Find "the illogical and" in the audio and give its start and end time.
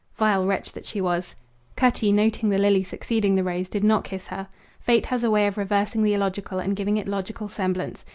6.01-6.75